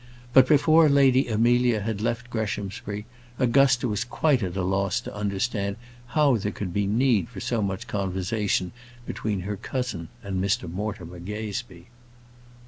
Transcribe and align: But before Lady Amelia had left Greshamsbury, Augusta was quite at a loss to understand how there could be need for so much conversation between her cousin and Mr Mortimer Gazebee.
But 0.33 0.47
before 0.47 0.89
Lady 0.89 1.27
Amelia 1.27 1.81
had 1.81 2.01
left 2.01 2.31
Greshamsbury, 2.31 3.05
Augusta 3.37 3.87
was 3.87 4.03
quite 4.03 4.41
at 4.41 4.57
a 4.57 4.63
loss 4.63 4.99
to 5.01 5.13
understand 5.15 5.75
how 6.07 6.37
there 6.37 6.51
could 6.51 6.73
be 6.73 6.87
need 6.87 7.29
for 7.29 7.39
so 7.39 7.61
much 7.61 7.85
conversation 7.85 8.71
between 9.05 9.41
her 9.41 9.57
cousin 9.57 10.09
and 10.23 10.43
Mr 10.43 10.67
Mortimer 10.67 11.19
Gazebee. 11.19 11.85